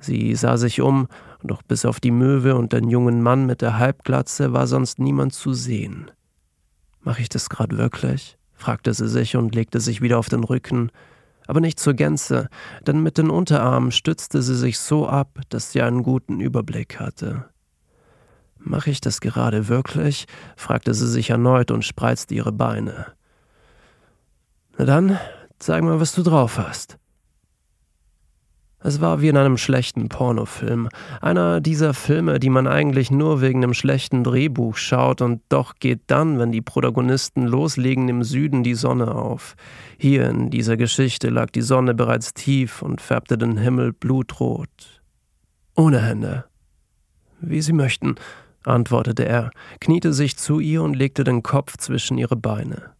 Sie 0.00 0.34
sah 0.34 0.56
sich 0.56 0.80
um, 0.80 1.08
doch 1.42 1.62
bis 1.62 1.84
auf 1.84 2.00
die 2.00 2.10
Möwe 2.10 2.54
und 2.56 2.72
den 2.72 2.88
jungen 2.88 3.22
Mann 3.22 3.46
mit 3.46 3.62
der 3.62 3.78
Halbglatze 3.78 4.52
war 4.52 4.66
sonst 4.66 4.98
niemand 4.98 5.32
zu 5.32 5.52
sehen. 5.52 6.10
Mach 7.02 7.18
ich 7.18 7.28
das 7.28 7.48
grad 7.48 7.76
wirklich? 7.76 8.36
fragte 8.54 8.92
sie 8.92 9.08
sich 9.08 9.36
und 9.36 9.54
legte 9.54 9.80
sich 9.80 10.02
wieder 10.02 10.18
auf 10.18 10.28
den 10.28 10.44
Rücken, 10.44 10.90
aber 11.46 11.60
nicht 11.60 11.80
zur 11.80 11.94
Gänze, 11.94 12.48
denn 12.86 13.02
mit 13.02 13.16
den 13.16 13.30
Unterarmen 13.30 13.90
stützte 13.90 14.42
sie 14.42 14.54
sich 14.54 14.78
so 14.78 15.08
ab, 15.08 15.40
dass 15.48 15.72
sie 15.72 15.82
einen 15.82 16.02
guten 16.02 16.40
Überblick 16.40 17.00
hatte. 17.00 17.46
Mach 18.58 18.86
ich 18.86 19.00
das 19.00 19.20
gerade 19.20 19.68
wirklich? 19.68 20.26
fragte 20.56 20.92
sie 20.92 21.08
sich 21.08 21.30
erneut 21.30 21.70
und 21.70 21.84
spreizte 21.84 22.34
ihre 22.34 22.52
Beine. 22.52 23.06
Na 24.80 24.86
dann, 24.86 25.18
zeig 25.58 25.84
mal, 25.84 26.00
was 26.00 26.14
du 26.14 26.22
drauf 26.22 26.56
hast. 26.56 26.96
Es 28.82 29.02
war 29.02 29.20
wie 29.20 29.28
in 29.28 29.36
einem 29.36 29.58
schlechten 29.58 30.08
Pornofilm. 30.08 30.88
Einer 31.20 31.60
dieser 31.60 31.92
Filme, 31.92 32.40
die 32.40 32.48
man 32.48 32.66
eigentlich 32.66 33.10
nur 33.10 33.42
wegen 33.42 33.62
einem 33.62 33.74
schlechten 33.74 34.24
Drehbuch 34.24 34.78
schaut 34.78 35.20
und 35.20 35.42
doch 35.50 35.74
geht 35.74 36.00
dann, 36.06 36.38
wenn 36.38 36.50
die 36.50 36.62
Protagonisten 36.62 37.46
loslegen, 37.46 38.08
im 38.08 38.22
Süden 38.22 38.62
die 38.62 38.72
Sonne 38.72 39.14
auf. 39.14 39.54
Hier 39.98 40.30
in 40.30 40.48
dieser 40.48 40.78
Geschichte 40.78 41.28
lag 41.28 41.50
die 41.50 41.60
Sonne 41.60 41.92
bereits 41.92 42.32
tief 42.32 42.80
und 42.80 43.02
färbte 43.02 43.36
den 43.36 43.58
Himmel 43.58 43.92
blutrot. 43.92 45.02
Ohne 45.76 46.00
Hände. 46.00 46.46
Wie 47.42 47.60
Sie 47.60 47.74
möchten, 47.74 48.14
antwortete 48.64 49.26
er, 49.26 49.50
kniete 49.78 50.14
sich 50.14 50.38
zu 50.38 50.58
ihr 50.58 50.82
und 50.82 50.94
legte 50.94 51.22
den 51.22 51.42
Kopf 51.42 51.76
zwischen 51.76 52.16
ihre 52.16 52.36
Beine. 52.36 52.94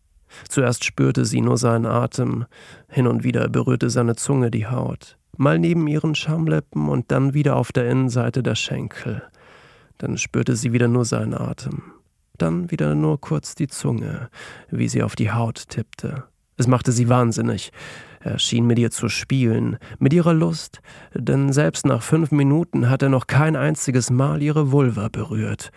Zuerst 0.48 0.84
spürte 0.84 1.24
sie 1.24 1.40
nur 1.40 1.58
seinen 1.58 1.86
Atem, 1.86 2.46
hin 2.88 3.06
und 3.06 3.24
wieder 3.24 3.48
berührte 3.48 3.90
seine 3.90 4.16
Zunge 4.16 4.50
die 4.50 4.66
Haut 4.66 5.16
mal 5.40 5.58
neben 5.58 5.88
ihren 5.88 6.14
Schamlippen 6.14 6.90
und 6.90 7.10
dann 7.10 7.32
wieder 7.32 7.56
auf 7.56 7.72
der 7.72 7.90
Innenseite 7.90 8.42
der 8.42 8.54
Schenkel. 8.54 9.22
Dann 9.96 10.18
spürte 10.18 10.54
sie 10.54 10.74
wieder 10.74 10.86
nur 10.86 11.06
seinen 11.06 11.32
Atem. 11.32 11.82
Dann 12.36 12.70
wieder 12.70 12.94
nur 12.94 13.20
kurz 13.20 13.54
die 13.54 13.66
Zunge, 13.66 14.28
wie 14.70 14.88
sie 14.88 15.02
auf 15.02 15.16
die 15.16 15.32
Haut 15.32 15.68
tippte. 15.70 16.24
Es 16.58 16.66
machte 16.66 16.92
sie 16.92 17.08
wahnsinnig. 17.08 17.72
Er 18.20 18.38
schien 18.38 18.66
mit 18.66 18.78
ihr 18.78 18.90
zu 18.90 19.08
spielen, 19.08 19.78
mit 19.98 20.12
ihrer 20.12 20.34
Lust, 20.34 20.80
denn 21.14 21.54
selbst 21.54 21.86
nach 21.86 22.02
fünf 22.02 22.32
Minuten 22.32 22.90
hat 22.90 23.00
er 23.00 23.08
noch 23.08 23.26
kein 23.26 23.56
einziges 23.56 24.10
Mal 24.10 24.42
ihre 24.42 24.70
Vulva 24.72 25.08
berührt. 25.08 25.70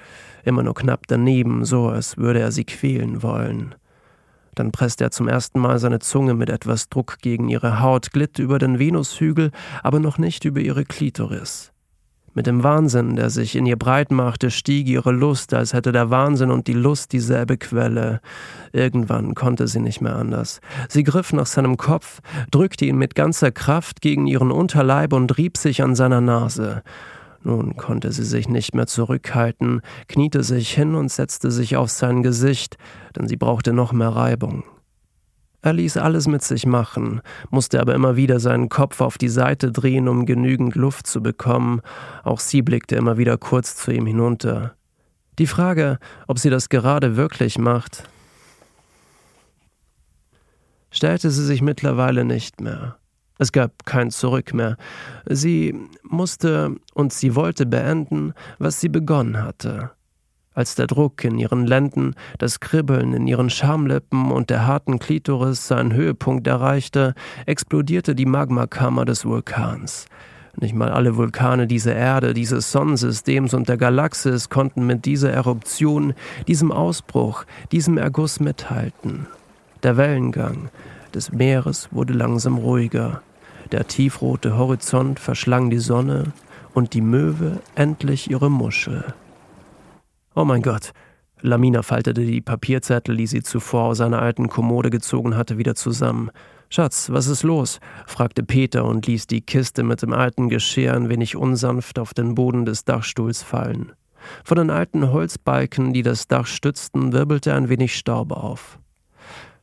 Immer 0.44 0.64
nur 0.64 0.74
knapp 0.74 1.08
daneben, 1.08 1.64
so 1.64 1.88
als 1.88 2.18
würde 2.18 2.42
er 2.42 2.52
sie 2.52 2.66
quälen 2.66 3.24
wollen. 3.24 3.76
Dann 4.56 4.72
presste 4.72 5.04
er 5.04 5.12
zum 5.12 5.28
ersten 5.28 5.60
Mal 5.60 5.80
seine 5.80 6.00
Zunge 6.00 6.34
mit 6.34 6.50
etwas 6.50 6.90
Druck 6.90 7.18
gegen 7.22 7.50
ihre 7.50 7.80
Haut, 7.80 8.12
glitt 8.12 8.40
über 8.40 8.60
den 8.60 8.80
Venushügel, 8.80 9.52
aber 9.82 10.00
noch 10.00 10.18
nicht 10.18 10.46
über 10.46 10.60
ihre 10.60 10.86
Klitoris. 10.86 11.74
Mit 12.36 12.48
dem 12.48 12.64
Wahnsinn, 12.64 13.16
der 13.16 13.30
sich 13.30 13.56
in 13.56 13.68
ihr 13.68 13.76
breit 13.78 14.12
machte, 14.12 14.50
stieg 14.50 14.88
ihre 14.88 15.12
Lust, 15.12 15.54
als 15.54 15.74
hätte 15.74 15.92
der 15.92 16.10
Wahnsinn 16.10 16.50
und 16.50 16.66
die 16.66 16.74
Lust 16.74 17.12
dieselbe 17.14 17.58
Quelle. 17.58 18.22
Irgendwann 18.72 19.36
konnte 19.36 19.68
sie 19.68 19.80
nicht 19.80 20.02
mehr 20.02 20.16
anders. 20.16 20.60
Sie 20.90 21.04
griff 21.04 21.32
nach 21.32 21.46
seinem 21.46 21.78
Kopf, 21.78 22.22
drückte 22.50 22.86
ihn 22.86 22.98
mit 22.98 23.14
ganzer 23.14 23.52
Kraft 23.52 24.02
gegen 24.02 24.26
ihren 24.26 24.50
Unterleib 24.50 25.14
und 25.14 25.38
rieb 25.38 25.58
sich 25.58 25.84
an 25.84 25.94
seiner 25.94 26.22
Nase. 26.22 26.82
Nun 27.44 27.76
konnte 27.76 28.12
sie 28.12 28.24
sich 28.24 28.48
nicht 28.48 28.74
mehr 28.74 28.88
zurückhalten, 28.88 29.82
kniete 30.08 30.44
sich 30.44 30.74
hin 30.74 30.96
und 30.96 31.12
setzte 31.12 31.52
sich 31.52 31.76
auf 31.76 31.90
sein 31.90 32.24
Gesicht, 32.24 32.78
denn 33.16 33.28
sie 33.28 33.36
brauchte 33.36 33.74
noch 33.74 33.92
mehr 33.92 34.10
Reibung. 34.10 34.64
Er 35.62 35.74
ließ 35.74 35.98
alles 35.98 36.28
mit 36.28 36.44
sich 36.44 36.66
machen, 36.66 37.22
musste 37.50 37.80
aber 37.80 37.96
immer 37.96 38.18
wieder 38.18 38.40
seinen 38.40 38.68
Kopf 38.68 39.00
auf 39.00 39.18
die 39.18 39.30
Seite 39.30 39.72
drehen, 39.72 40.10
um 40.10 40.26
genügend 40.26 40.76
Luft 40.76 41.08
zu 41.08 41.24
bekommen. 41.24 41.82
Auch 42.24 42.40
sie 42.40 42.62
blickte 42.62 42.96
immer 42.96 43.18
wieder 43.18 43.38
kurz 43.38 43.78
zu 43.78 43.92
ihm 43.92 44.06
hinunter. 44.06 44.76
Die 45.40 45.48
Frage, 45.48 46.00
ob 46.28 46.38
sie 46.38 46.50
das 46.50 46.68
gerade 46.68 47.16
wirklich 47.16 47.58
macht, 47.58 48.04
stellte 50.92 51.32
sie 51.32 51.46
sich 51.46 51.62
mittlerweile 51.62 52.26
nicht 52.26 52.60
mehr. 52.60 52.98
Es 53.44 53.52
gab 53.52 53.86
kein 53.86 54.10
Zurück 54.10 54.54
mehr. 54.54 54.78
Sie 55.26 55.78
musste 56.02 56.78
und 56.94 57.12
sie 57.12 57.36
wollte 57.36 57.66
beenden, 57.66 58.34
was 58.58 58.80
sie 58.80 58.88
begonnen 58.88 59.44
hatte. 59.44 59.92
Als 60.54 60.76
der 60.76 60.88
Druck 60.88 61.26
in 61.26 61.38
ihren 61.38 61.68
Lenden, 61.68 62.16
das 62.38 62.62
Kribbeln 62.62 63.12
in 63.12 63.28
ihren 63.28 63.50
Schamlippen 63.50 64.32
und 64.32 64.50
der 64.50 64.66
harten 64.66 64.98
Klitoris 64.98 65.68
seinen 65.68 65.92
Höhepunkt 65.92 66.48
erreichte, 66.48 67.16
explodierte 67.46 68.16
die 68.16 68.26
Magmakammer 68.26 69.04
des 69.04 69.26
Vulkans. 69.26 70.06
Nicht 70.56 70.74
mal 70.74 70.92
alle 70.92 71.18
Vulkane 71.18 71.68
dieser 71.68 71.98
Erde, 71.98 72.34
dieses 72.34 72.72
Sonnensystems 72.72 73.54
und 73.54 73.68
der 73.68 73.76
Galaxis 73.76 74.48
konnten 74.48 74.88
mit 74.88 75.04
dieser 75.04 75.34
Eruption, 75.34 76.14
diesem 76.48 76.72
Ausbruch, 76.72 77.44
diesem 77.74 77.98
Erguss 77.98 78.40
mithalten. 78.40 79.28
Der 79.84 79.98
Wellengang, 79.98 80.70
des 81.14 81.32
Meeres 81.32 81.90
wurde 81.92 82.14
langsam 82.14 82.58
ruhiger. 82.58 83.22
Der 83.74 83.88
tiefrote 83.88 84.56
Horizont 84.56 85.20
verschlang 85.20 85.72
die 85.72 85.80
Sonne 85.80 86.32
und 86.76 86.94
die 86.94 87.02
Möwe 87.02 87.60
endlich 87.74 88.30
ihre 88.30 88.52
Muschel. 88.52 89.04
Oh 90.36 90.46
mein 90.46 90.62
Gott! 90.62 90.92
Lamina 91.42 91.82
faltete 91.82 92.24
die 92.24 92.40
Papierzettel, 92.40 93.18
die 93.18 93.26
sie 93.26 93.42
zuvor 93.42 93.86
aus 93.86 94.00
einer 94.00 94.22
alten 94.22 94.48
Kommode 94.48 94.92
gezogen 94.92 95.36
hatte, 95.36 95.58
wieder 95.58 95.74
zusammen. 95.74 96.30
Schatz, 96.70 97.10
was 97.10 97.26
ist 97.26 97.42
los? 97.42 97.80
fragte 98.06 98.44
Peter 98.44 98.86
und 98.86 99.08
ließ 99.08 99.26
die 99.26 99.42
Kiste 99.42 99.82
mit 99.82 100.04
dem 100.04 100.14
alten 100.14 100.50
Geschirr 100.50 100.94
ein 100.94 101.10
wenig 101.10 101.36
unsanft 101.36 101.98
auf 101.98 102.14
den 102.14 102.36
Boden 102.36 102.66
des 102.66 102.86
Dachstuhls 102.86 103.42
fallen. 103.42 103.92
Von 104.44 104.60
den 104.60 104.70
alten 104.70 105.12
Holzbalken, 105.12 105.94
die 105.94 106.04
das 106.04 106.28
Dach 106.28 106.46
stützten, 106.46 107.12
wirbelte 107.12 107.56
ein 107.56 107.70
wenig 107.70 107.96
Staub 107.96 108.34
auf. 108.34 108.78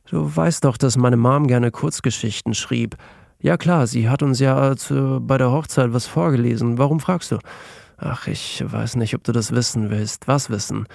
Du 0.09 0.35
weißt 0.35 0.65
doch, 0.65 0.75
dass 0.75 0.97
meine 0.97 1.15
Mom 1.15 1.47
gerne 1.47 1.71
Kurzgeschichten 1.71 2.53
schrieb. 2.53 2.97
Ja 3.41 3.57
klar, 3.57 3.87
sie 3.87 4.07
hat 4.07 4.21
uns 4.21 4.39
ja 4.39 4.75
zu, 4.75 5.19
bei 5.19 5.37
der 5.39 5.51
Hochzeit 5.51 5.93
was 5.93 6.05
vorgelesen. 6.05 6.77
Warum 6.77 6.99
fragst 6.99 7.31
du? 7.31 7.39
Ach, 7.97 8.27
ich 8.27 8.63
weiß 8.65 8.97
nicht, 8.97 9.15
ob 9.15 9.23
du 9.23 9.31
das 9.31 9.51
wissen 9.51 9.89
willst. 9.89 10.27
Was 10.27 10.51
wissen? 10.51 10.85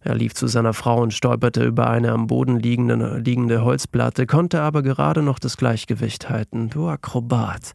Er 0.00 0.16
lief 0.16 0.34
zu 0.34 0.48
seiner 0.48 0.72
Frau 0.72 1.00
und 1.00 1.14
stolperte 1.14 1.64
über 1.64 1.88
eine 1.88 2.10
am 2.10 2.26
Boden 2.26 2.58
liegende, 2.58 3.18
liegende 3.18 3.64
Holzplatte, 3.64 4.26
konnte 4.26 4.62
aber 4.62 4.82
gerade 4.82 5.22
noch 5.22 5.38
das 5.38 5.56
Gleichgewicht 5.56 6.28
halten. 6.28 6.70
Du 6.70 6.88
Akrobat. 6.88 7.72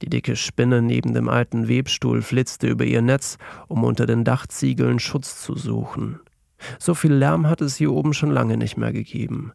Die 0.00 0.08
dicke 0.08 0.36
Spinne 0.36 0.80
neben 0.80 1.12
dem 1.12 1.28
alten 1.28 1.68
Webstuhl 1.68 2.22
flitzte 2.22 2.66
über 2.66 2.84
ihr 2.84 3.02
Netz, 3.02 3.36
um 3.68 3.84
unter 3.84 4.06
den 4.06 4.24
Dachziegeln 4.24 4.98
Schutz 4.98 5.42
zu 5.42 5.54
suchen. 5.54 6.20
So 6.78 6.94
viel 6.94 7.12
Lärm 7.12 7.46
hatte 7.46 7.66
es 7.66 7.76
hier 7.76 7.92
oben 7.92 8.14
schon 8.14 8.30
lange 8.30 8.56
nicht 8.56 8.78
mehr 8.78 8.92
gegeben. 8.94 9.52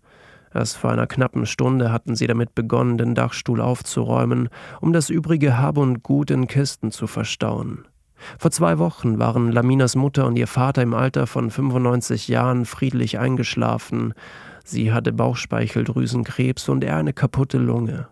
Erst 0.55 0.77
vor 0.77 0.89
einer 0.89 1.05
knappen 1.05 1.45
Stunde 1.45 1.91
hatten 1.91 2.15
sie 2.15 2.27
damit 2.27 2.55
begonnen, 2.55 2.97
den 2.97 3.13
Dachstuhl 3.13 3.59
aufzuräumen, 3.59 4.47
um 4.79 4.93
das 4.93 5.09
übrige 5.09 5.57
Hab 5.57 5.77
und 5.77 6.01
Gut 6.01 6.31
in 6.31 6.47
Kisten 6.47 6.91
zu 6.91 7.07
verstauen. 7.07 7.85
Vor 8.39 8.51
zwei 8.51 8.79
Wochen 8.79 9.19
waren 9.19 9.51
Laminas 9.51 9.97
Mutter 9.97 10.25
und 10.25 10.37
ihr 10.37 10.47
Vater 10.47 10.81
im 10.81 10.93
Alter 10.93 11.27
von 11.27 11.51
95 11.51 12.29
Jahren 12.29 12.63
friedlich 12.63 13.19
eingeschlafen. 13.19 14.13
Sie 14.63 14.93
hatte 14.93 15.11
Bauchspeicheldrüsenkrebs 15.11 16.69
und 16.69 16.85
er 16.85 16.95
eine 16.95 17.11
kaputte 17.11 17.57
Lunge. 17.57 18.07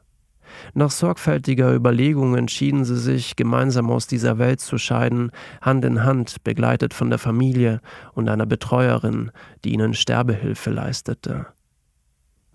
Nach 0.74 0.92
sorgfältiger 0.92 1.74
Überlegung 1.74 2.36
entschieden 2.36 2.84
sie 2.84 2.98
sich, 2.98 3.38
gemeinsam 3.38 3.90
aus 3.90 4.06
dieser 4.06 4.38
Welt 4.38 4.60
zu 4.60 4.78
scheiden, 4.78 5.32
Hand 5.62 5.86
in 5.86 6.04
Hand, 6.04 6.44
begleitet 6.44 6.94
von 6.94 7.10
der 7.10 7.20
Familie 7.20 7.80
und 8.14 8.28
einer 8.28 8.46
Betreuerin, 8.46 9.32
die 9.64 9.72
ihnen 9.72 9.94
Sterbehilfe 9.94 10.72
leistete. 10.72 11.48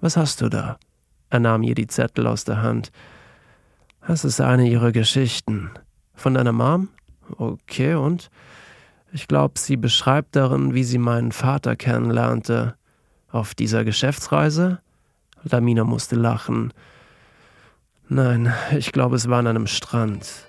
Was 0.00 0.16
hast 0.16 0.40
du 0.40 0.48
da? 0.48 0.78
Er 1.30 1.40
nahm 1.40 1.62
ihr 1.62 1.74
die 1.74 1.86
Zettel 1.86 2.26
aus 2.26 2.44
der 2.44 2.62
Hand. 2.62 2.90
Das 4.06 4.24
ist 4.24 4.40
eine 4.40 4.68
ihrer 4.68 4.92
Geschichten. 4.92 5.70
Von 6.14 6.34
deiner 6.34 6.52
Mom? 6.52 6.88
Okay, 7.36 7.94
und? 7.94 8.30
Ich 9.12 9.28
glaube, 9.28 9.58
sie 9.58 9.76
beschreibt 9.76 10.36
darin, 10.36 10.74
wie 10.74 10.84
sie 10.84 10.98
meinen 10.98 11.32
Vater 11.32 11.76
kennenlernte. 11.76 12.74
Auf 13.30 13.54
dieser 13.54 13.84
Geschäftsreise? 13.84 14.80
Lamina 15.42 15.84
musste 15.84 16.16
lachen. 16.16 16.72
Nein, 18.08 18.52
ich 18.76 18.92
glaube, 18.92 19.16
es 19.16 19.28
war 19.28 19.40
an 19.40 19.46
einem 19.46 19.66
Strand. 19.66 20.47